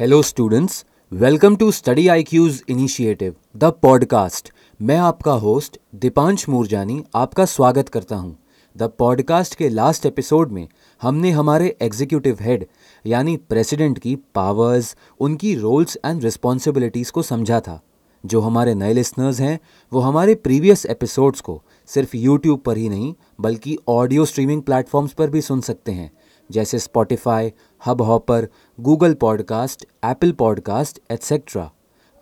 Hello 0.00 0.22
students 0.22 0.84
welcome 1.12 1.56
to 1.56 1.70
study 1.70 2.08
I 2.08 2.22
Q's 2.22 2.62
initiative 2.68 3.34
the 3.56 3.64
podcast 3.64 4.52
मैं 4.82 4.96
आपका 4.96 5.32
host 5.32 5.78
Deepansh 5.94 6.48
Moorjani, 6.48 7.04
आपका 7.14 7.44
स्वागत 7.44 7.88
करता 7.88 8.16
हूँ। 8.16 8.36
द 8.76 8.82
पॉडकास्ट 8.82 9.54
के 9.54 9.68
लास्ट 9.68 10.06
एपिसोड 10.06 10.52
में 10.52 10.68
हमने 11.02 11.30
हमारे 11.30 11.76
एग्जीक्यूटिव 11.82 12.38
हेड 12.40 12.66
यानी 13.06 13.36
प्रेसिडेंट 13.36 13.98
की 13.98 14.16
पावर्स 14.16 14.96
उनकी 15.20 15.54
रोल्स 15.54 15.98
एंड 16.06 16.24
रिस्पॉन्सिबिलिटीज़ 16.24 17.12
को 17.12 17.22
समझा 17.22 17.60
था। 17.60 17.82
जो 18.26 18.40
हमारे 18.40 18.74
नए 18.74 18.92
लिसनर्स 18.92 19.40
हैं, 19.40 19.60
वो 19.92 20.00
हमारे 20.00 20.34
प्रीवियस 20.34 20.86
एपिसोड्स 20.86 21.40
को 21.40 21.62
सिर्फ़ 21.86 22.16
यूट्यूब 22.16 22.60
पर 22.60 22.76
ही 22.76 22.88
नहीं, 22.88 23.14
बल्कि 23.40 23.78
ऑडियो 23.88 24.24
स्ट्रीमिंग 24.24 24.62
प्लेटफॉर्म्स 24.62 25.12
पर 25.12 25.30
भी 25.30 25.40
सुन 25.40 25.60
सकते 25.60 25.92
हैं। 25.92 26.10
जैसे 26.50 26.78
Spotify 26.78 27.52
Hubhopper 28.02 28.48
Google 28.80 29.14
podcast 29.14 29.86
Apple 30.04 30.32
podcast 30.32 30.98
etcetera 31.10 31.70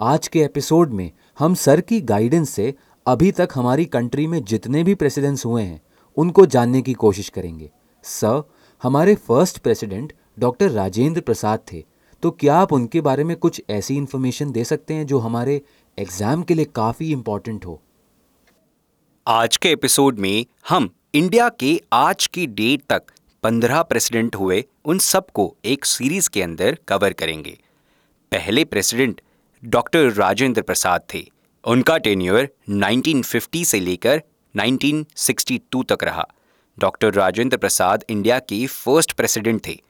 आज 0.00 0.28
के 0.28 0.40
एपिसोड 0.40 0.92
में 0.92 1.10
हम 1.38 1.54
सर 1.54 1.80
की 1.80 2.00
गाइडेंस 2.00 2.50
से 2.50 2.74
अभी 3.06 3.32
तक 3.32 3.48
हमारी 3.54 3.84
कंट्री 3.84 4.26
में 4.26 4.44
जितने 4.44 4.82
भी 4.84 4.94
प्रेसिडेंट्स 4.94 5.46
हुए 5.46 5.62
हैं, 5.62 5.80
उनको 6.16 6.46
जानने 6.46 6.82
की 6.82 6.92
कोशिश 6.92 7.28
करेंगे। 7.28 7.70
सर 8.02 8.42
हमारे 8.82 9.14
first 9.14 9.58
president 9.58 10.12
doctor 10.38 10.70
Rajendra 10.70 11.20
Prasad 11.20 11.60
थे। 11.72 11.84
तो 12.22 12.30
क्या 12.30 12.56
आप 12.56 12.72
उनके 12.72 13.00
बारे 13.00 13.24
में 13.24 13.36
कुछ 13.36 13.62
ऐसी 13.70 13.96
इन्फॉर्मेशन 13.96 14.52
दे 14.52 14.64
सकते 14.64 14.94
हैं 14.94 15.06
जो 15.06 15.18
हमारे 15.18 15.60
एग्ज़ाम 15.98 16.42
के 16.42 16.54
लिए 16.54 16.64
काफ़ी 16.64 17.12
इंपॉर्टेंट 17.12 17.66
हो? 17.66 17.82
आज 19.26 19.56
के 19.56 19.68
एपिसोड 19.68 20.18
में 20.18 20.46
हम 20.68 20.90
इंडिया 21.14 21.48
के 21.48 21.80
आज 21.92 22.26
की 22.26 22.46
डेट 22.46 22.82
तक 22.88 23.02
पंद्रह 23.48 23.82
प्रेसिडेंट 23.82 24.36
हुए, 24.36 24.64
उन 24.84 24.98
सबको 24.98 25.56
एक 25.64 25.84
सीरीज़ 25.84 26.30
के 26.30 26.42
अंदर 26.42 26.78
कवर 26.88 27.12
करेंगे। 27.12 27.58
पहले 28.32 28.64
प्रेसिडेंट 28.64 29.20
डॉक्टर 29.64 30.12
राजेंद्र 30.12 30.62
प्रसाद 30.62 31.00
थे। 31.14 31.30
उनका 31.64 31.98
टेन्यूअर 31.98 32.48
1950 32.70 33.64
से 33.64 33.80
लेकर 33.80 34.22
1962 34.56 35.82
तक 35.82 36.04
रहा। 36.04 36.28
डॉक्टर 36.78 37.14
राजेंद्र 37.14 37.56
प्रसाद 37.56 38.04
इंडिया 38.08 38.38
के 38.38 38.66
फ़र्स्ट 38.66 39.12
प्रेसिडेंट 39.12 39.66
थे। 39.66 39.80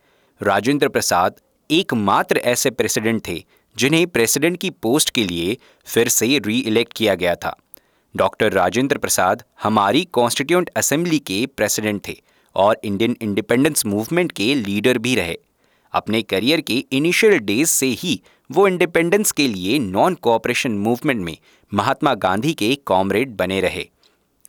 राजेंद्र 0.42 0.89
प्रसाद 0.89 1.34
एकमात्र 1.70 2.36
ऐसे 2.36 2.70
प्रेसिडेंट 2.70 3.29
थे, 3.29 3.45
जिन्हें 3.77 4.06
प्रेसिडेंट 4.06 4.59
की 4.59 4.70
पोस्ट 4.70 5.11
के 5.11 5.25
लिए 5.25 5.59
फिर 5.84 6.09
से 6.09 6.39
री 6.39 6.59
इलेक्ट 6.59 6.92
किया 6.92 7.14
गया 7.14 7.34
था। 7.34 7.56
डॉक्टर 8.17 8.53
राजेंद्र 8.53 8.98
प्रसाद 8.98 9.42
हमारी 9.62 10.05
कॉन्स्टिट्यूंट 10.05 10.70
असेंबली 10.77 11.19
के 11.19 11.47
प्रेसिडेंट 11.47 12.09
थे। 12.09 12.23
और 12.55 12.81
इंडियन 12.85 13.17
इंडिपेंडेंस 13.23 13.87
मूवमेंट 13.87 14.33
के 14.33 14.55
लीडर 14.55 14.99
भी 14.99 15.15
रहे। 15.15 15.37
अपने 15.93 16.23
करियर 16.23 16.61
के 16.61 16.85
इनिशियल 16.93 17.39
डेज़ 17.39 17.69
से 17.69 17.87
ही 17.87 18.21
वो 18.51 18.67
इंडिपेंडेंस 18.69 19.33
के 19.33 19.49
लिए 19.49 19.79
नॉन 19.79 20.15
कोऑपरेशन 20.15 20.73
मूवमेंट 20.73 21.21
में 21.21 21.37
महात्मा 21.75 22.15
गांधी 22.15 22.55
के 22.55 22.75
कॉमरेड 22.75 23.37
बने 23.37 23.61
रहे। 23.61 23.89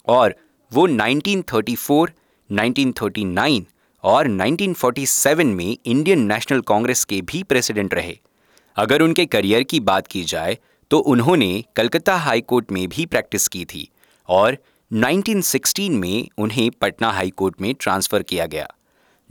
और 0.07 0.35
वो 0.71 0.87
1934, 0.87 2.09
1939 2.49 3.65
और 4.03 4.27
1947 4.27 5.45
में 5.45 5.77
इंडियन 5.85 6.19
नेशनल 6.21 6.61
कांग्रेस 6.61 7.03
के 7.03 7.21
भी 7.21 7.43
प्रेसिडेंट 7.43 7.93
रहे। 7.93 8.17
अगर 8.75 9.01
उनके 9.01 9.25
करियर 9.25 9.63
की 9.63 9.79
बात 9.79 10.07
की 10.07 10.23
जाए 10.23 10.57
तो 10.91 10.99
उन्होंने 10.99 11.63
कलकत्ता 11.75 12.15
हाई 12.15 12.41
कोर्ट 12.41 12.71
में 12.71 12.87
भी 12.89 13.05
प्रैक्टिस 13.05 13.47
की 13.47 13.65
थी 13.65 13.89
और 14.29 14.57
1916 14.93 15.89
में 15.89 16.27
उन्हें 16.37 16.71
पटना 16.71 17.11
हाई 17.11 17.29
कोर्ट 17.29 17.61
में 17.61 17.75
ट्रांसफ़र 17.79 18.23
किया 18.23 18.45
गया। 18.45 18.67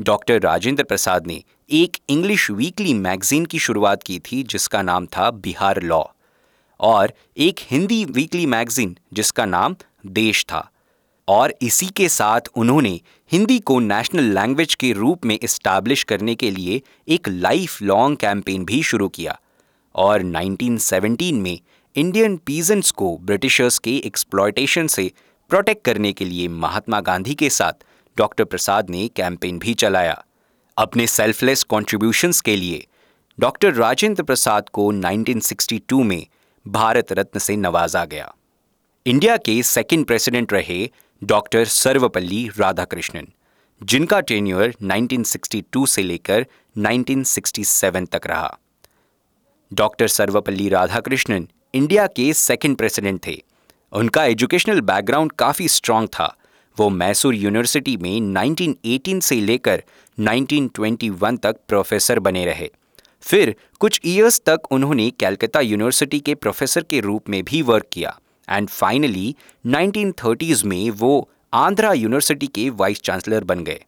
डॉक्टर 0.00 0.40
राजेंद्र 0.40 0.84
प्रसाद 0.84 1.26
ने 1.26 1.42
एक 1.70 1.96
इंग्लिश 2.08 2.50
वीकली 2.50 2.94
मैगजीन 2.94 3.46
की 3.46 3.58
शुरुआत 3.58 4.02
की 4.02 4.18
थी, 4.18 4.42
जिसका 4.42 4.82
नाम 4.82 5.06
था 5.06 5.30
बिहार 5.30 5.82
लॉ, 5.82 6.04
और 6.80 7.12
एक 7.36 7.56
हिंदी 7.70 8.04
वीकली 8.04 8.46
मैगजीन, 8.46 8.98
जिसका 9.12 9.44
नाम 9.44 9.76
देश 10.06 10.44
था। 10.44 10.70
और 11.28 11.54
इसी 11.62 11.86
के 11.86 12.08
साथ 12.08 12.40
उन्होंने 12.54 13.00
हिंदी 13.32 13.58
को 13.58 13.80
नेशनल 13.80 14.24
लैंग्वेज 14.24 14.74
के 14.74 14.92
रूप 14.92 15.24
में 15.24 15.38
इस्टाब्लिश 15.42 16.02
करने 16.02 16.34
के 16.34 16.50
लिए 16.50 16.82
एक 17.08 17.28
लाइफ 17.28 17.82
लॉन्ग 17.82 18.18
कैंपेन 18.18 18.64
भी 18.64 18.82
शुरू 18.82 19.08
किया। 19.08 19.40
और 19.94 20.22
1917 20.22 21.32
में 21.32 21.60
इंडियन 21.96 22.36
पीजेंट्स 22.36 22.90
को 22.90 23.18
ब्रिटिशर्स 23.18 23.78
के 23.78 23.96
एक्सप्लॉयटेशन 23.96 24.86
से 24.86 25.12
प्रोटेक्ट 25.48 25.84
करने 25.84 26.12
के 26.12 26.24
लिए 26.24 26.48
महात्मा 26.48 27.00
गांधी 27.00 27.34
के 27.34 27.50
साथ 27.50 27.72
डॉक्टर 28.16 28.44
प्रसाद 28.44 28.90
ने 28.90 29.08
कैंपेन 29.08 29.58
भी 29.58 29.74
चलाया। 29.74 30.24
अपने 30.76 31.06
सेल्फलेस 31.06 31.62
कॉन्ट्रीब्यूशंस 31.62 32.40
के 32.40 32.56
लिए 32.56 32.86
डॉक्टर 33.40 33.74
राजेंद्र 33.74 34.22
प्रसाद 34.22 34.68
को 34.68 34.92
1962 34.92 36.02
में 36.02 36.26
भारत 36.68 37.12
रत्न 37.12 37.38
से 37.38 37.56
नवाजा 37.56 38.04
गया। 38.04 38.34
इंडिया 39.06 39.36
के 39.36 39.62
सेकंड 39.62 40.06
प्रेसिडेंट 40.06 40.52
रहे 40.52 40.90
डॉक्टर 41.24 41.64
सर्वपल्ली 41.64 42.50
राधाकृष्णन, 42.58 43.28
जिनका 43.82 44.20
टेन्यूअर 44.20 44.74
1962 44.82 45.86
से 45.86 46.02
लेकर 46.02 46.46
1967 46.78 48.06
तक 48.06 48.26
रहा। 48.26 48.58
डॉक्टर 49.72 50.08
सर्वपल्ली 50.08 50.68
राधाकृष्णन 50.68 51.48
इंडिया 51.74 52.06
के 52.06 52.32
सेकंड 52.32 52.76
प्रेसिडेंट 52.76 53.26
थे। 53.26 53.47
उनका 53.92 54.24
एजुकेशनल 54.24 54.80
बैकग्राउंड 54.80 55.32
काफ़ी 55.32 55.68
स्ट्रांग 55.68 56.08
था। 56.08 56.36
वो 56.78 56.88
मैसूर 56.88 57.34
यूनिवर्सिटी 57.34 57.96
में 57.96 58.20
1918 58.20 59.20
से 59.20 59.34
लेकर 59.34 59.82
1921 60.20 61.38
तक 61.38 61.56
प्रोफेसर 61.68 62.18
बने 62.18 62.44
रहे। 62.44 62.70
फिर 63.20 63.56
कुछ 63.78 64.00
ईयर्स 64.04 64.40
तक 64.46 64.60
उन्होंने 64.70 65.10
कैलकाता 65.10 65.60
यूनिवर्सिटी 65.60 66.20
के 66.20 66.34
प्रोफेसर 66.34 66.82
के 66.82 67.00
रूप 67.00 67.28
में 67.28 67.44
भी 67.44 67.62
वर्क 67.62 67.84
किया। 67.92 68.18
एंड 68.50 68.68
फाइनली 68.68 69.36
1930s 69.66 70.64
में 70.64 70.90
वो 70.90 71.30
आंध्रा 71.52 71.92
यूनिवर्सिटी 71.92 72.46
के 72.46 72.70
वाइस 72.70 73.00
चांसलर 73.00 73.44
बन 73.44 73.64
गए। 73.64 73.84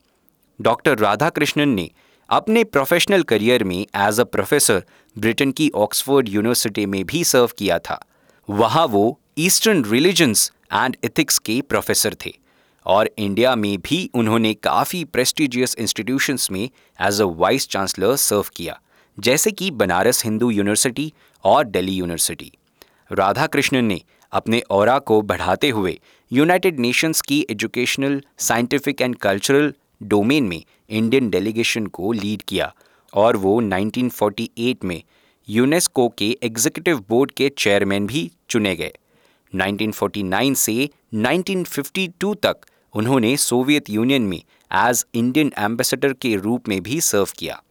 डॉक्टर 0.60 0.98
राधाकृष्णन 0.98 1.68
ने 1.68 1.90
अपने 2.28 2.64
प्रोफेशनल 2.64 3.22
करियर 3.22 3.64
में 3.64 3.86
एज 3.96 4.20
अ 4.20 4.24
प्रोफेसर 4.24 4.84
ब्रिटेन 5.18 5.52
की 5.52 5.70
ऑक्सफोर्ड 5.74 6.28
यूनिवर्सिटी 6.28 6.86
में 6.86 7.04
भी 7.04 7.24
सर्व 7.24 7.50
किया 7.58 7.78
था। 7.78 8.06
वहाँ 8.50 8.86
वो 8.86 9.19
ईस्टर्न 9.38 9.84
रिलीजन्स 9.84 10.50
एंड 10.72 10.96
एथिक्स 11.04 11.38
के 11.38 11.60
प्रोफेसर 11.60 12.14
थे 12.24 12.32
और 12.86 13.10
इंडिया 13.18 13.54
में 13.56 13.78
भी 13.78 14.10
उन्होंने 14.14 14.52
काफ़ी 14.54 15.04
प्रेस्टिजियस 15.04 15.74
इंस्टीट्यूशंस 15.78 16.50
में 16.50 16.62
as 16.62 17.20
a 17.20 17.24
vice 17.24 17.68
chancellor 17.68 18.16
serve 18.16 18.50
किया, 18.56 18.80
जैसे 19.18 19.50
कि 19.50 19.70
बनारस 19.70 20.24
हिंदू 20.24 20.50
यूनिवर्सिटी 20.50 21.12
और 21.44 21.64
दिल्ली 21.64 21.92
यूनिवर्सिटी 21.92 22.52
राधाकृष्णन 23.12 23.84
ने 23.84 24.00
अपने 24.32 24.60
और 24.70 24.98
को 24.98 25.20
बढ़ाते 25.22 25.68
हुए 25.68 25.98
यूनाइटेड 26.32 26.80
नेशंस 26.80 27.20
की 27.20 27.46
educational 27.50 28.22
scientific 28.38 29.00
and 29.02 29.16
cultural 29.16 29.72
domain 30.02 30.44
में 30.44 30.62
इंडियन 30.90 31.30
डेलीगेशन 31.30 31.86
को 31.86 32.12
लीड 32.12 32.42
किया 32.42 32.72
और 33.12 33.36
वो 33.36 33.60
1948 33.62 34.84
में 34.84 35.02
यूनेस्को 35.48 36.08
के 36.08 36.36
एग्जीक्यूटिव 36.42 37.04
बोर्ड 37.08 37.30
के 37.30 37.48
चेयरमैन 37.58 38.06
भी 38.06 38.30
चुने 38.50 38.74
गए। 38.76 38.92
1949 39.54 40.54
से 40.54 40.88
1952 41.14 42.34
तक 42.42 42.56
उन्होंने 42.94 43.36
सोवियत 43.36 43.90
यूनियन 43.90 44.22
में 44.22 44.38
एज 44.38 45.04
इंडियन 45.14 45.52
एम्बेसडर 45.58 46.12
के 46.12 46.34
रूप 46.36 46.68
में 46.68 46.80
भी 46.82 47.00
सर्व 47.00 47.28
किया। 47.38 47.62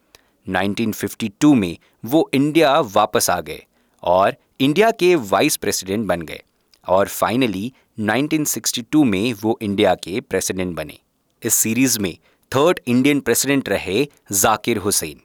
1952 0.46 1.54
में 1.54 1.76
वो 2.04 2.28
इंडिया 2.34 2.78
वापस 2.80 3.30
आ 3.30 3.40
गए 3.40 3.64
और 4.02 4.36
इंडिया 4.60 4.90
के 4.90 5.14
वाइस 5.14 5.56
प्रेसिडेंट 5.56 6.06
बन 6.06 6.22
गए 6.22 6.42
और 6.88 7.08
फाइनली 7.08 7.72
1962 8.00 9.04
में 9.04 9.32
वो 9.32 9.58
इंडिया 9.62 9.94
के 9.94 10.20
प्रेसिडेंट 10.20 10.76
बने। 10.76 10.98
इस 11.42 11.54
सीरीज़ 11.54 11.98
में 11.98 12.16
थर्ड 12.52 12.80
इंडियन 12.86 13.20
प्रेसिडेंट 13.20 13.68
रहे 13.68 14.04
जाकिर 14.32 14.76
हुसैन 14.76 15.20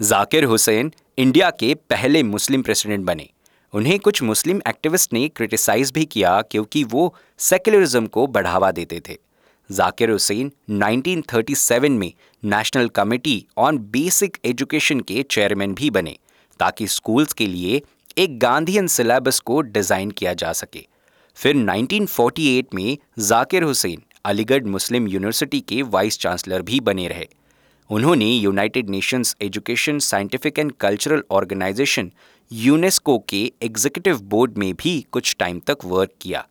जाकिर 0.00 0.44
हुसैन 0.44 0.92
इंडिया 1.18 1.50
के 1.50 1.74
पहले 1.74 2.22
मुस्लिम 2.22 2.62
प्रेसिडेंट 2.62 3.04
बने। 3.04 3.28
उन्हें 3.76 3.98
कुछ 3.98 4.22
मुस्लिम 4.22 4.60
एक्टिविस्ट 4.68 5.12
ने 5.12 5.26
क्रिटिसाइज 5.28 5.90
भी 5.94 6.04
किया 6.04 6.30
क्योंकि 6.42 6.82
वो 6.84 7.14
सेक्युलरिज्म 7.38 8.06
को 8.06 8.26
बढ़ावा 8.26 8.70
देते 8.70 9.00
थे। 9.08 9.16
जाकिर 9.70 10.10
हुसैन 10.10 10.50
1937 10.72 11.88
में 11.88 12.12
national 12.42 12.88
committee 12.88 13.36
on 13.58 13.78
basic 13.90 14.38
education 14.44 15.00
के 15.00 15.22
चेयरमैन 15.22 15.74
भी 15.74 15.90
बने, 15.90 16.16
ताकि 16.60 16.86
स्कूल्स 16.86 17.32
के 17.32 17.46
लिए 17.46 17.82
एक 18.18 18.38
गांधीयन 18.38 18.86
सिलेबस 18.86 19.40
को 19.40 19.60
डिज़ाइन 19.60 20.10
किया 20.10 20.32
जा 20.34 20.52
सके। 20.52 20.86
फिर 21.36 21.56
1948 21.56 22.74
में 22.74 22.96
जाकिर 23.18 23.62
हुसैन 23.62 24.02
अलीगढ़ 24.24 24.64
मुस्लिम 24.66 25.08
यूनिवर्सिटी 25.08 25.60
के 25.60 25.82
वाइस 25.82 26.18
चांसलर 26.18 26.62
भी 26.62 26.80
बने 26.80 27.08
रहे। 27.08 27.28
उन्होंने 27.90 28.26
United 28.26 28.88
Nations 28.90 29.36
education 29.42 29.98
scientific 29.98 30.58
and 30.58 30.72
cultural 30.80 31.22
organisation 31.30 32.10
UNESCO 32.52 33.18
के 33.28 33.52
एग्जीक्यूटिव 33.62 34.20
बोर्ड 34.22 34.58
में 34.58 34.74
भी 34.74 35.00
कुछ 35.12 35.34
टाइम 35.38 35.60
तक 35.66 35.84
वर्क 35.84 36.10
किया। 36.20 36.46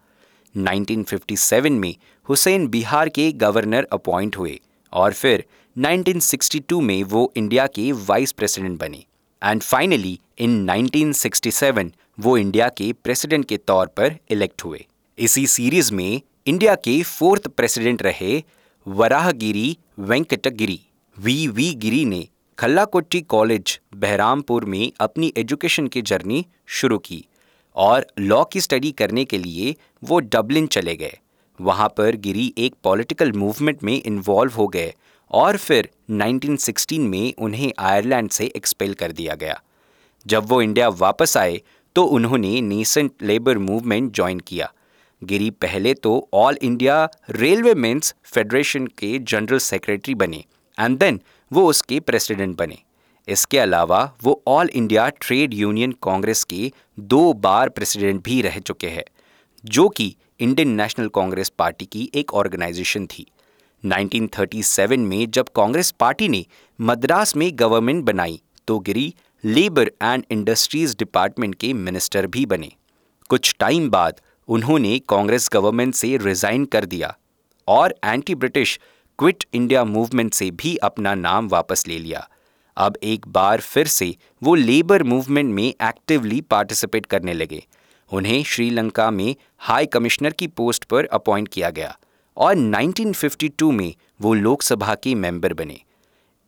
1957 0.55 1.69
में 1.69 1.95
हुसैन 2.29 2.67
बिहार 2.67 3.09
के 3.09 3.31
गवर्नर 3.31 3.87
अपॉइंट 3.91 4.37
हुए 4.37 4.59
और 4.93 5.13
फिर 5.13 5.45
1962 5.75 6.81
में 6.81 7.03
वो 7.03 7.31
इंडिया 7.37 7.67
के 7.67 7.91
वाइस 7.91 8.31
प्रेसिडेंट 8.31 8.79
बने। 8.79 9.03
एंड 9.41 9.61
फाइनली 9.61 10.19
इन 10.39 10.65
1967 10.69 11.91
वो 12.19 12.37
इंडिया 12.37 12.69
के 12.69 12.91
प्रेसिडेंट 12.93 13.45
के 13.45 13.57
तौर 13.57 13.87
पर 13.87 14.17
इलेक्ट 14.31 14.65
हुए। 14.65 14.85
इसी 15.17 15.47
सीरीज़ 15.47 15.93
में 15.93 16.21
इंडिया 16.47 16.75
के 16.75 17.01
फोर्थ 17.03 17.47
प्रेसिडेंट 17.47 18.03
रहे 18.03 18.43
वराहगिरी 18.87 19.77
वेंकटगिरी। 19.99 20.81
वी. 21.17 21.47
वी. 21.47 21.73
गिरी 21.73 22.05
ने 22.05 22.27
खल्लाकोट्टी 22.57 23.21
कॉलेज, 23.21 23.79
बहरामपुर 23.95 24.65
में 24.65 24.91
अपनी 24.99 25.31
एजुकेशन 25.37 25.87
की 25.87 26.01
जर्नी 26.01 26.45
शुरू 26.67 26.97
की 26.97 27.25
और 27.75 28.07
लॉ 28.19 28.43
की 28.43 28.61
स्टडी 28.61 28.91
करने 28.91 29.23
के 29.25 29.37
लिए 29.37 29.75
वो 30.03 30.19
डबलिन 30.19 30.67
चले 30.67 30.95
गए। 30.95 31.17
वहाँ 31.59 31.87
पर 31.97 32.15
गिरी 32.15 32.53
एक 32.57 32.75
पॉलिटिकल 32.83 33.31
मूवमेंट 33.31 33.83
में 33.83 34.01
इन्वॉल्व 34.03 34.53
हो 34.53 34.67
गए 34.67 34.93
और 35.31 35.57
फिर 35.57 35.89
1916 36.11 36.99
में 36.99 37.33
उन्हें 37.37 37.71
आयरलैंड 37.79 38.29
से 38.29 38.45
एक्सपेल 38.55 38.93
कर 38.93 39.11
दिया 39.11 39.35
गया। 39.35 39.61
जब 40.25 40.45
वो 40.45 40.61
इंडिया 40.61 40.89
वापस 40.89 41.37
आए 41.37 41.61
तो 41.95 42.03
उन्होंने 42.03 42.59
नेसेंट 42.61 43.11
लेबर 43.21 43.57
मूवमेंट 43.57 44.11
ज्वाइन 44.13 44.39
किया। 44.39 44.71
गिरी 45.21 45.49
पहले 45.49 45.93
तो 45.93 46.29
all 46.33 46.57
India 46.61 47.07
railway 47.29 47.73
mains 47.75 48.13
federation 48.23 48.87
के 48.87 49.17
जनरल 49.19 49.57
सेक्रेटरी 49.57 50.15
बने। 50.15 50.43
एंड 50.77 50.97
देन 50.99 51.19
वो 51.51 51.67
उसके 51.69 51.99
प्रेसिडेंट 51.99 52.57
बने। 52.57 52.77
इसके 53.27 53.59
अलावा 53.59 53.99
वो 54.23 54.41
all 54.47 54.69
India 54.69 55.07
trade 55.11 55.53
union 55.53 55.91
congress 56.03 56.43
के 56.43 56.71
दो 56.99 57.31
बार 57.35 57.69
प्रेसिडेंट 57.69 58.23
भी 58.23 58.41
रह 58.41 58.59
चुके 58.59 58.87
हैं, 58.87 59.03
जो 59.63 59.87
कि 59.89 60.15
इंडियन 60.39 60.69
नेशनल 60.71 61.07
कांग्रेस 61.07 61.49
पार्टी 61.49 61.85
की 61.85 62.09
एक 62.15 62.33
ऑर्गेनाइजेशन 62.33 63.05
थी। 63.07 63.25
1937 63.83 64.97
में 64.99 65.29
जब 65.31 65.49
कांग्रेस 65.55 65.91
पार्टी 65.91 66.27
ने 66.29 66.45
मद्रास 66.79 67.35
में 67.35 67.49
गवर्नमेंट 67.53 68.03
बनाई 68.03 68.41
तो 68.67 68.79
Giri 68.79 69.13
labour 69.43 69.91
and 70.03 70.23
industries 70.31 70.95
department 70.99 71.55
के 71.55 71.73
मिनिस्टर 71.73 72.27
भी 72.27 72.45
बने। 72.45 72.71
कुछ 73.29 73.55
टाइम 73.59 73.89
बाद 73.89 74.21
उन्होंने 74.47 74.97
कांग्रेस 75.09 75.49
गवर्नमेंट 75.53 75.93
से 75.95 76.15
रिजाइन 76.17 76.65
कर 76.65 76.85
दिया 76.85 77.15
और 77.67 77.95
anti 78.03 78.35
British 78.35 78.79
quit 79.19 79.43
India 79.53 79.83
movement 79.83 80.33
से 80.33 80.51
भी 80.51 80.75
अपना 80.75 81.15
नाम 81.15 81.47
वापस 81.47 81.87
ले 81.87 81.97
लिया। 81.99 82.29
अब 82.77 82.97
एक 83.03 83.27
बार 83.27 83.61
फिर 83.61 83.87
से 83.87 84.15
वो 84.43 84.55
लेबर 84.55 85.03
मूवमेंट 85.03 85.53
में 85.53 85.63
एक्टिवली 85.63 86.41
पार्टिसिपेट 86.41 87.05
करने 87.05 87.33
लगे। 87.33 87.65
उन्हें 88.11 88.43
श्रीलंका 88.43 89.11
में 89.11 89.35
हाई 89.57 89.85
कमिश्नर 89.85 90.31
की 90.31 90.47
पोस्ट 90.47 90.83
पर 90.83 91.05
अपॉइंट 91.05 91.47
किया 91.47 91.69
गया 91.69 91.97
और 92.37 92.55
1952 92.55 93.71
में 93.71 93.95
वो 94.21 94.33
लोकसभा 94.33 94.95
के 94.95 95.15
मेंबर 95.15 95.53
बने। 95.53 95.81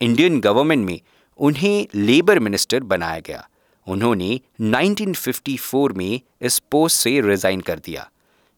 इंडियन 0.02 0.40
गवर्नमेंट 0.40 0.86
में 0.86 1.00
उन्हें 1.38 1.88
लेबर 1.96 2.40
मिनिस्टर 2.40 2.80
बनाया 2.84 3.20
गया। 3.20 3.50
उन्होंने 3.88 4.40
1954 4.62 5.94
में 5.94 6.22
इस 6.42 6.60
पोस्ट 6.60 6.98
से 6.98 7.22
रिजाइन 7.22 7.62
कर 7.62 7.80
दिया। 7.80 8.10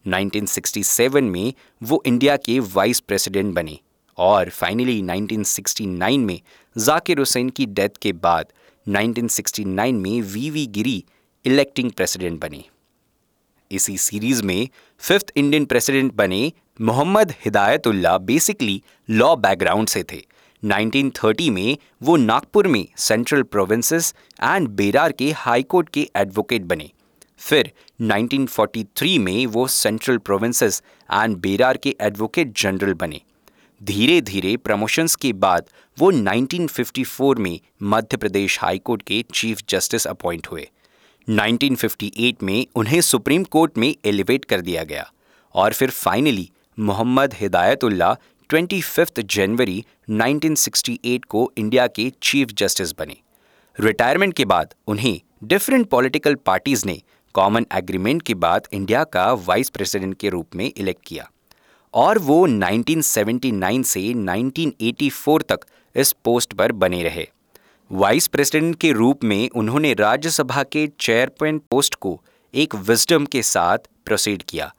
1967 0.06 1.22
में 1.22 1.52
वो 1.82 2.02
इंडिया 2.06 2.36
के 2.36 2.58
वाइस 2.60 3.00
प्रेसिडेंट 3.00 3.54
बने। 3.54 3.78
और 4.18 4.48
फाइनली 4.48 5.02
1969 5.02 6.18
में 6.18 6.40
जाकिर 6.78 7.18
हुसैन 7.18 7.48
की 7.48 7.66
डेथ 7.66 7.88
के 8.02 8.12
बाद 8.12 8.46
1969 8.88 9.92
में 9.92 10.20
V 10.22 10.50
V 10.50 10.66
Giri 10.66 11.04
electing 11.44 11.90
president 11.90 12.40
बने। 12.40 12.64
इसी 13.70 13.98
सीरीज़ 13.98 14.42
में 14.42 14.68
फिफ्थ 14.98 15.32
इंडियन 15.36 15.64
प्रेसिडेंट 15.64 16.12
बने 16.14 16.52
Mohammad 16.80 17.34
Hidayatullah 17.44 18.18
basically 18.18 18.82
law 19.10 19.36
background 19.36 19.88
से 19.88 20.02
थे। 20.02 20.26
1930 20.64 21.50
में 21.50 21.76
वो 22.02 22.16
नागपुर 22.16 22.68
में 22.68 22.86
सेंट्रल 22.96 23.42
प्रोविंसेस 23.42 24.14
एंड 24.42 24.68
बेरार 24.68 25.12
के 25.12 25.30
हाई 25.32 25.62
कोर्ट 25.62 25.88
के 25.88 26.10
एडवोकेट 26.16 26.62
बने। 26.62 26.90
फिर 27.38 27.72
1943 28.00 29.18
में 29.18 29.46
वो 29.46 29.66
सेंट्रल 29.66 30.18
प्रोविंसेस 30.18 30.82
एंड 31.12 31.36
बेरार 31.36 31.76
के 31.76 31.96
एडवोकेट 32.00 32.58
जनरल 32.58 32.94
बने। 32.94 33.20
धीरे 33.82 34.20
धीरे 34.20 34.56
प्रमोशंस 34.56 35.14
के 35.14 35.32
बाद 35.32 35.64
वो 35.98 36.12
1954 36.12 37.36
में 37.36 37.60
मध्य 37.82 38.16
प्रदेश 38.16 38.60
हाईकोर्ट 38.60 39.02
के 39.02 39.24
चीफ 39.34 39.62
जस्टिस 39.68 40.06
अपॉइंट 40.06 40.46
हुए। 40.46 40.70
1958 41.28 42.42
में 42.42 42.66
उन्हें 42.74 43.00
सुप्रीम 43.00 43.44
कोर्ट 43.44 43.78
में 43.78 43.94
एलिवेट 44.04 44.44
कर 44.44 44.60
दिया 44.60 44.84
गया 44.84 45.12
और 45.54 45.72
फिर 45.72 45.90
फाइनली 45.90 46.50
मोहम्मद 46.78 47.34
हिदायतुल्ला 47.34 48.16
ट्वेंटी 48.48 48.82
जनवरी 49.18 49.84
1968 50.10 51.24
को 51.24 51.52
इंडिया 51.58 51.86
के 51.86 52.12
चीफ 52.22 52.48
जस्टिस 52.48 52.92
बने। 52.92 53.16
रिटायरमेंट 53.80 54.34
के 54.34 54.44
बाद 54.44 54.74
उन्हें 54.86 55.20
डिफरेंट 55.44 55.88
पॉलिटिकल 55.88 56.34
पार्टीज़ 56.34 56.86
ने 56.86 57.02
कॉमन 57.34 57.66
एग्रीमेंट 57.72 58.22
के 58.22 58.34
बाद 58.34 58.68
इंडिया 58.72 59.04
का 59.04 59.32
वाइस 59.32 59.70
प्रेसिडेंट 59.70 60.18
के 60.18 60.28
रूप 60.28 60.56
में 60.56 60.72
इलेक्ट 60.76 61.00
किया। 61.06 61.30
और 61.94 62.18
वो 62.18 62.46
1979 62.48 63.82
से 63.82 64.14
1984 64.14 65.42
तक 65.42 65.60
इस 65.96 66.12
पोस्ट 66.12 66.52
पर 66.52 66.72
बने 66.72 67.02
रहे। 67.02 67.28
वाइस 67.92 68.26
प्रेसिडेंट 68.26 68.76
के 68.80 68.92
रूप 68.92 69.24
में 69.24 69.48
उन्होंने 69.50 69.94
राज्यसभा 69.94 70.62
के 70.62 70.88
चेयरमैन 71.00 71.58
पोस्ट 71.58 71.94
को 71.94 72.22
एक 72.54 72.74
विजडम 72.74 73.26
के 73.26 73.42
साथ 73.42 73.78
प्रोसीड 74.04 74.42
किया। 74.42 74.74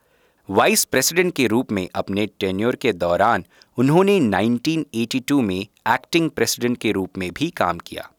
वाइस 0.50 0.84
प्रेसिडेंट 0.84 1.34
के 1.34 1.46
रूप 1.46 1.72
में 1.72 1.88
अपने 1.94 2.26
टेन्योर 2.26 2.76
के 2.76 2.92
दौरान 2.92 3.44
उन्होंने 3.78 4.20
1982 4.20 5.40
में 5.40 5.60
एक्टिंग 5.88 6.30
प्रेसिडेंट 6.30 6.78
के 6.78 6.92
रूप 6.92 7.18
में 7.18 7.32
भी 7.32 7.50
काम 7.50 7.78
किया। 7.78 8.10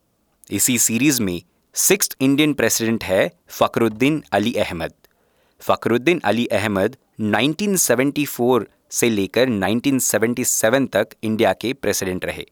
इसी 0.51 0.77
सीरीज़ 0.77 1.21
में 1.21 1.41
सिक्स 1.73 2.09
इंडियन 2.21 2.53
प्रेसिडेंट 2.53 3.03
है 3.03 3.31
फ़खरुद्दीन 3.47 4.23
अली 4.31 4.53
अहमद। 4.53 4.93
फ़खरुद्दीन 5.59 6.21
अली 6.25 6.45
अहमद 6.45 6.95
1974 7.21 8.65
से 8.93 9.09
लेकर 9.09 9.49
1977 9.49 10.87
तक 10.93 11.07
इंडिया 11.23 11.53
के 11.53 11.73
प्रेसिडेंट 11.73 12.25
रहे। 12.25 12.45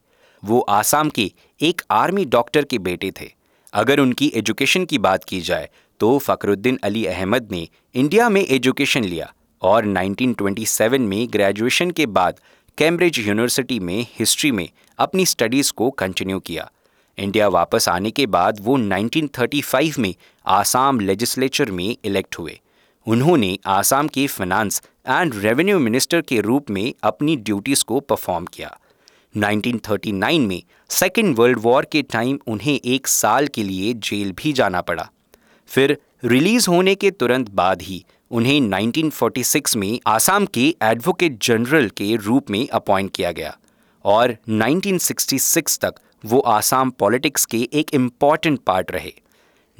वो 0.43 0.59
आसाम 0.59 1.09
के 1.09 1.31
एक 1.61 1.81
आर्मी 1.91 2.25
डॉक्टर 2.25 2.65
के 2.65 2.77
बेटे 2.79 3.11
थे। 3.11 3.29
अगर 3.73 3.99
उनकी 3.99 4.31
एजुकेशन 4.35 4.85
की 4.85 4.97
बात 4.97 5.23
की 5.23 5.41
जाए 5.41 5.69
तो 5.99 6.17
फ़खरुद्दीन 6.17 6.79
अली 6.83 7.05
अहमद 7.05 7.47
ने 7.51 7.67
इंडिया 7.95 8.29
में 8.29 8.41
एजुकेशन 8.41 9.03
लिया 9.03 9.33
और 9.61 9.85
1927 9.85 10.99
में 10.99 11.27
ग्रेजुएशन 11.29 11.91
के 11.91 12.05
बाद 12.05 12.39
कैम्ब्रिज 12.77 13.19
यूनिवर्सिटी 13.19 13.79
में 13.79 14.05
हिस्ट्री 14.19 14.51
में 14.51 14.67
अपनी 14.97 15.25
स्टडीज़ 15.25 15.71
को 15.73 15.89
कंटिन्यू 15.91 16.39
किया। 16.39 16.69
इंडिया 17.17 17.47
वापस 17.47 17.87
आने 17.89 18.11
के 18.11 18.25
बाद 18.25 18.59
वो 18.61 18.77
1935 18.77 19.99
में 19.99 20.13
आसाम 20.45 20.99
लेजिस्लेचर 20.99 21.71
में 21.71 21.95
इलेक्ट 22.05 22.39
हुए। 22.39 22.59
उन्होंने 23.07 23.57
आसाम 23.65 24.07
के 24.07 24.27
फाइनेंस 24.27 24.81
एंड 25.07 25.35
रेवेन्यू 25.35 25.79
मिनिस्टर 25.79 26.21
के 26.21 26.41
रूप 26.41 26.69
में 26.69 26.93
अपनी 27.03 27.35
ड्यूटीज़ 27.35 27.83
को 27.85 27.99
परफॉर्म 27.99 28.45
किया। 28.45 28.77
1939 29.37 30.39
में 30.39 30.63
सेकेंड 30.89 31.35
वर्ल्ड 31.35 31.59
वॉर 31.59 31.85
के 31.91 32.01
टाइम 32.01 32.39
उन्हें 32.47 32.79
एक 32.85 33.07
साल 33.07 33.47
के 33.47 33.63
लिए 33.63 33.93
जेल 33.93 34.31
भी 34.31 34.53
जाना 34.53 34.81
पड़ा। 34.81 35.09
फिर 35.67 35.97
रिलीज़ 36.25 36.69
होने 36.69 36.95
के 36.95 37.11
तुरंत 37.11 37.49
बाद 37.49 37.81
ही 37.81 38.03
उन्हें 38.31 38.59
1946 38.61 39.75
में 39.75 39.99
आसाम 40.07 40.45
के 40.45 40.75
एडवोकेट 40.83 41.43
जनरल 41.43 41.89
के 41.89 42.15
रूप 42.15 42.49
में 42.49 42.67
अपॉइंट 42.69 43.11
किया 43.15 43.31
गया 43.31 43.57
और 44.05 44.35
1966 44.49 45.79
तक 45.79 45.95
वो 46.25 46.39
आसाम 46.39 46.89
पॉलिटिक्स 46.89 47.45
के 47.45 47.67
एक 47.73 47.93
इंपॉर्टेंट 47.93 48.59
पार्ट 48.59 48.91
रहे। 48.91 49.13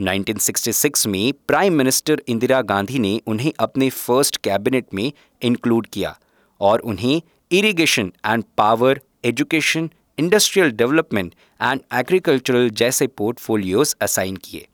1966 0.01 1.08
में 1.08 1.34
प्राइम 1.48 1.74
मिनिस्टर 1.74 2.22
इंदिरा 2.27 2.62
गांधी 2.62 3.00
ने 3.00 3.22
उन्हें 3.27 3.51
अपने 3.60 3.89
फ़र्स्ट 3.89 4.38
कैबिनेट 4.38 4.86
में 4.93 5.12
इंक्लूड 5.41 5.88
किया 5.88 6.20
और 6.62 6.79
उन्हें 6.79 7.22
irrigation 7.51 8.13
and 8.25 8.43
power, 8.58 9.01
education, 9.25 9.89
industrial 10.20 10.72
development 10.72 11.36
and 11.62 11.81
agricultural 11.93 12.70
जैसे 12.70 13.08
पोर्टफोलियोज 13.08 13.96
असाइन 14.01 14.36
किए। 14.36 14.67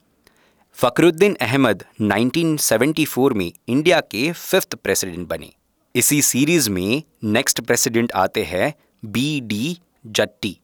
फ़खरुद्दीन 0.74 1.36
अहमद 1.42 1.84
1974 2.02 3.34
में 3.34 3.52
इंडिया 3.68 4.00
के 4.00 4.32
फिफ्थ 4.32 4.76
प्रेसिडेंट 4.76 5.28
बने। 5.28 5.54
इसी 5.96 6.22
सीरीज़ 6.22 6.70
में 6.70 7.04
नेक्स्ट 7.24 7.62
प्रेसिडेंट 7.62 8.12
आते 8.12 8.44
हैं 8.44 8.74
B 9.06 9.42
D 9.42 9.78
Jatti. 10.08 10.58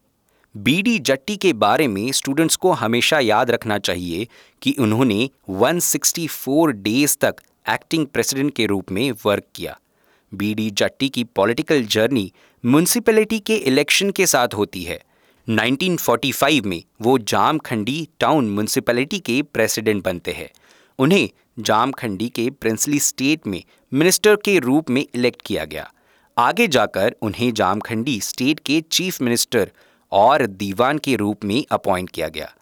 B 0.57 0.81
D 0.81 0.99
Jatti 0.99 1.37
के 1.37 1.53
बारे 1.53 1.87
में 1.87 2.11
स्टूडेंट्स 2.11 2.55
को 2.55 2.71
हमेशा 2.71 3.19
याद 3.19 3.51
रखना 3.51 3.77
चाहिए 3.79 4.27
कि 4.61 4.75
उन्होंने 4.79 5.29
164 5.49 6.71
डेज़ 6.71 7.17
तक 7.21 7.35
एक्टिंग 7.69 8.07
प्रेसिडेंट 8.07 8.55
के 8.55 8.65
रूप 8.65 8.91
में 8.91 9.11
वर्क 9.25 9.43
किया। 9.55 9.79
बी 10.33 10.53
डी 10.53 10.71
जट्टी 10.71 11.09
की 11.09 11.23
पॉलिटिकल 11.23 11.83
जर्नी 11.83 12.31
म्यूनसिपैलिटी 12.65 13.39
के 13.39 13.55
इलेक्शन 13.55 14.11
के 14.11 14.25
साथ 14.25 14.47
होती 14.53 14.83
है। 14.83 15.03
1945 15.49 16.61
में 16.61 16.83
वो 17.01 17.17
जामखंडी 17.17 18.07
टाउन 18.19 18.49
म्यूनसिपैलिटी 18.49 19.19
के 19.19 19.41
प्रेसिडेंट 19.41 20.03
बनते 20.03 20.31
हैं। 20.31 20.49
उन्हें 20.99 21.29
जामखंडी 21.59 22.29
के 22.29 22.49
प्रिंसली 22.49 22.99
स्टेट 22.99 23.47
में 23.47 23.63
मिनिस्टर 23.93 24.35
के 24.35 24.59
रूप 24.59 24.89
में 24.89 25.05
इलेक्ट 25.15 25.41
किया 25.41 25.65
गया। 25.65 25.93
आगे 26.37 26.67
जाकर 26.67 27.15
उन्हें 27.21 27.53
जामखंडी 27.53 28.21
स्टेट 28.21 28.59
के 28.59 28.81
चीफ 28.81 29.21
मिनिस्टर 29.21 29.71
और 30.13 30.45
दीवान 30.45 30.97
के 30.97 31.15
रूप 31.15 31.45
में 31.45 31.65
अपॉइंट 31.71 32.09
किया 32.09 32.27
गया। 32.27 32.53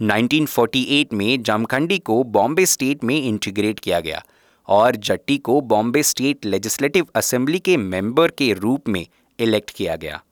1948 0.00 1.12
में 1.12 1.42
जमखंडी 1.42 1.98
को 1.98 2.22
बॉम्बे 2.24 2.66
स्टेट 2.66 3.04
में 3.04 3.22
इंटीग्रेट 3.22 3.78
किया 3.78 4.00
गया 4.00 4.24
और 4.68 4.96
जट्टी 4.96 5.38
को 5.38 5.60
बॉम्बे 5.60 6.02
स्टेट 6.02 6.44
लेजिस्लेटिव 6.44 7.06
असेंबली 7.14 7.58
के 7.58 7.76
मेंबर 7.76 8.30
के 8.30 8.52
रूप 8.52 8.88
में 8.88 9.06
इलेक्ट 9.38 9.70
किया 9.70 9.96
गया। 9.96 10.22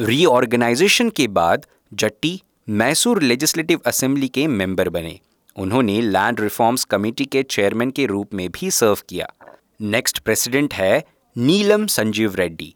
रीऑर्गेनाइजेशन 0.00 1.10
के 1.10 1.26
बाद 1.28 1.66
जट्टी 1.94 2.40
मैसूर 2.68 3.22
लेजिस्लेटिव 3.22 3.80
असेंबली 3.86 4.28
के 4.28 4.46
मेंबर 4.46 4.88
बने। 4.88 5.18
उन्होंने 5.56 6.00
लैंड 6.00 6.40
रिफॉर्म्स 6.40 6.84
कमेटी 6.84 7.24
के 7.24 7.42
चेयरमैन 7.42 7.90
के 7.90 8.06
रूप 8.06 8.34
में 8.34 8.48
भी 8.50 8.70
सर्व 8.70 8.98
किया। 9.08 9.32
नेक्स्ट 9.80 10.18
प्रेसिडेंट 10.18 10.74
है 10.74 11.04
नीलम 11.36 11.86
संजीव 11.86 12.34
रेड्डी। 12.34 12.74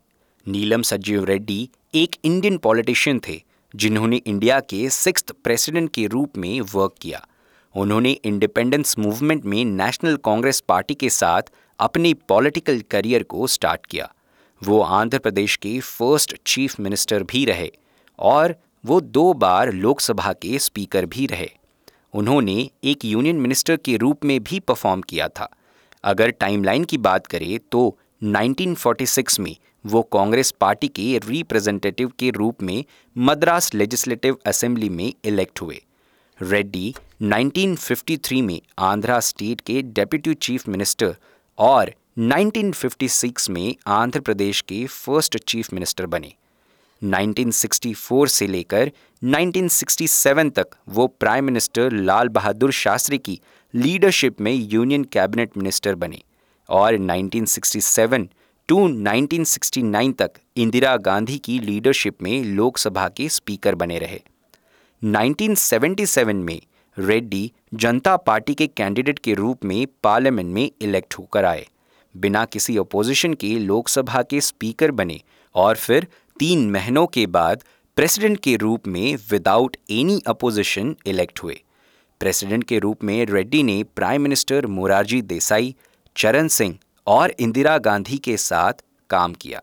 नीलम 0.48 0.82
संजीव 0.82 1.24
रेड्डी 1.24 1.68
एक 1.94 2.16
इंडियन 2.24 2.56
पॉलिटिशियन 2.58 3.20
थे। 3.28 3.49
जिन्होंने 3.74 4.16
इंडिया 4.16 4.60
के 4.60 4.88
सिक्स 4.90 5.24
प्रेसिडेंट 5.44 5.90
के 5.94 6.06
रूप 6.06 6.38
में 6.38 6.60
वर्क 6.60 6.94
किया। 7.00 7.26
उन्होंने 7.74 8.10
इंडिपेंडेंस 8.10 8.98
मूवमेंट 8.98 9.44
में 9.44 9.64
नेशनल 9.64 10.16
कांग्रेस 10.16 10.60
पार्टी 10.60 10.94
के 10.94 11.10
साथ 11.10 11.42
अपने 11.78 12.14
पॉलिटिकल 12.14 12.80
करियर 12.90 13.22
को 13.22 13.46
स्टार्ट 13.46 13.86
किया। 13.86 14.12
वो 14.62 14.80
आंध्र 14.80 15.18
प्रदेश 15.18 15.56
के 15.56 15.78
फ़र्स्ट 15.80 16.34
चीफ 16.46 16.80
मिनिस्टर 16.80 17.22
भी 17.22 17.44
रहे 17.44 17.70
और 18.18 18.54
वो 18.86 19.00
दो 19.00 19.32
बार 19.34 19.72
लोकसभा 19.72 20.32
के 20.32 20.58
स्पीकर 20.58 21.06
भी 21.06 21.26
रहे। 21.26 21.50
उन्होंने 22.14 22.70
एक 22.84 23.04
यूनियन 23.04 23.36
मिनिस्टर 23.36 23.76
के 23.76 23.96
रूप 23.96 24.24
में 24.24 24.42
भी 24.42 24.60
परफॉर्म 24.60 25.00
किया 25.00 25.28
था। 25.28 25.48
अगर 26.04 26.30
टाइमलाइन 26.30 26.84
की 26.84 26.98
बात 26.98 27.26
करें 27.26 27.58
तो 27.72 27.98
1946 28.22 29.40
में 29.40 29.56
वो 29.86 30.02
कांग्रेस 30.02 30.50
पार्टी 30.50 30.88
के 30.88 31.18
रिप्रेजेंटेटिव 31.18 32.12
के 32.18 32.30
रूप 32.30 32.62
में 32.62 32.84
मद्रास 33.18 33.74
लेजिस्लेटिव 33.74 34.36
असेंबली 34.46 34.88
में 34.88 35.12
इलेक्ट 35.24 35.62
हुए। 35.62 35.82
रेड्डी 36.42 36.94
1953 37.22 38.42
में 38.42 38.60
आंध्रा 38.78 39.20
स्टेट 39.20 39.60
के 39.60 39.82
डेप्यूटी 39.82 40.34
चीफ 40.34 40.68
मिनिस्टर 40.68 41.16
और 41.58 41.92
1956 42.18 43.50
में 43.50 43.74
आंध्र 43.86 44.20
प्रदेश 44.20 44.60
के 44.60 44.86
फ़र्स्ट 44.86 45.38
चीफ 45.38 45.72
मिनिस्टर 45.72 46.06
बने। 46.06 46.32
1964 47.02 48.26
से 48.28 48.46
लेकर 48.46 48.90
1967 49.24 50.50
तक 50.50 50.66
वो 50.88 51.06
प्राइम 51.06 51.44
मिनिस्टर 51.44 51.92
लाल 51.92 52.28
बहादुर 52.28 52.72
शास्त्री 52.72 53.18
की 53.18 53.40
लीडरशिप 53.74 54.40
में 54.40 54.52
यूनियन 54.52 55.04
कैबिनेट 55.04 55.56
मिनिस्टर 55.56 55.94
बने 55.94 56.22
और 56.68 56.96
1967 56.96 58.26
टू 58.70 58.76
1969 58.88 60.12
तक 60.18 60.30
इंदिरा 60.56 60.96
गांधी 60.96 61.38
की 61.38 61.58
लीडरशिप 61.58 62.22
में 62.22 62.44
लोकसभा 62.44 63.08
के 63.08 63.28
स्पीकर 63.28 63.74
बने 63.74 63.98
रहे। 63.98 64.20
1977 65.02 66.32
में 66.32 66.60
रेड्डी 66.98 67.52
जनता 67.74 68.16
पार्टी 68.16 68.54
के 68.54 68.66
कैंडिडेट 68.66 69.18
के 69.18 69.34
रूप 69.34 69.64
में 69.64 69.86
पार्लियामेंट 70.02 70.54
में 70.54 70.70
इलेक्ट 70.82 71.14
होकर 71.14 71.44
आए। 71.44 71.66
बिना 72.16 72.44
किसी 72.44 72.76
अपोजिशन 72.76 73.34
के 73.34 73.58
लोकसभा 73.58 74.22
के 74.22 74.40
स्पीकर 74.40 74.90
बने 74.90 75.20
और 75.54 75.76
फिर 75.76 76.06
तीन 76.38 76.70
महीनों 76.70 77.06
के 77.06 77.26
बाद 77.26 77.64
प्रेसिडेंट 77.96 78.40
के 78.40 78.56
रूप 78.56 78.86
में 78.86 79.16
विदाउट 79.30 79.76
एनी 79.90 80.22
अपोजिशन 80.26 80.96
इलेक्ट 81.06 81.42
हुए। 81.42 81.60
प्रेसिडेंट 82.20 82.64
के 82.64 82.78
रूप 82.78 83.04
में 83.04 83.26
रेड्डी 83.26 83.62
ने 83.62 83.82
प्राइम 83.96 84.22
मिनिस्टर 84.22 84.66
मोरारजी 84.66 85.22
देसाई, 85.22 85.74
चरण 86.16 86.48
सिंह 86.48 86.78
और 87.10 87.30
इंदिरा 87.40 87.78
गांधी 87.78 88.18
के 88.18 88.36
साथ 88.36 88.72
काम 89.10 89.32
किया। 89.32 89.60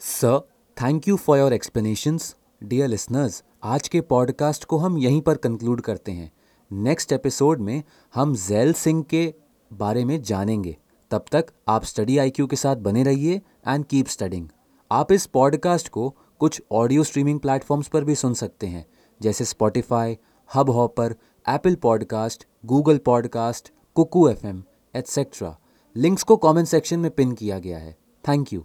Sir 0.00 0.40
thank 0.76 1.08
you 1.08 1.16
for 1.16 1.38
your 1.38 1.52
explanations 1.52 2.34
dear 2.64 2.88
listeners 2.88 3.42
आज 3.62 3.88
के 3.88 4.00
पॉडकास्ट 4.00 4.64
को 4.64 4.78
हम 4.78 4.98
यहीं 4.98 5.20
पर 5.20 5.36
कंक्लूड 5.36 5.80
करते 5.80 6.12
हैं। 6.12 6.30
नेक्स्ट 6.72 7.12
एपिसोड 7.12 7.60
में 7.60 7.82
हम 8.14 8.34
जैल 8.36 8.72
सिंह 8.72 9.02
के 9.02 9.34
बारे 9.72 10.04
में 10.04 10.22
जानेंगे। 10.22 10.76
तब 11.10 11.24
तक 11.32 11.46
आप 11.68 11.84
स्टडी 11.84 12.18
आईक्यू 12.18 12.46
के 12.46 12.56
साथ 12.56 12.76
बने 12.76 13.02
रहिए 13.02 13.40
एंड 13.68 13.84
कीप 13.84 14.06
स्टडिंग 14.06 14.48
आप 14.90 15.12
इस 15.12 15.26
पॉडकास्ट 15.26 15.88
को 15.88 16.16
कुछ 16.38 16.62
ऑडियो 16.72 17.04
स्ट्रीमिंग 17.04 17.40
प्लेटफॉर्म्स 17.40 17.88
पर 17.88 18.04
भी 18.04 18.14
सुन 18.14 18.34
सकते 18.34 18.66
हैं, 18.66 18.86
जैसे 19.20 19.44
Spotify 19.44 20.18
Hubhopper 20.70 21.14
Apple 21.48 21.74
podcast 21.74 22.46
Google 22.66 22.98
podcast 22.98 23.72
Kuku 23.94 24.28
F 24.28 24.46
M 24.46 24.62
etcetera 24.94 25.56
links 25.96 26.22
को 26.22 26.36
कमेंट 26.36 26.66
सेक्शन 26.68 26.98
में 26.98 27.10
पिन 27.10 27.32
किया 27.32 27.58
गया 27.58 27.78
है. 27.78 27.96
Thank 28.24 28.52
you 28.52 28.64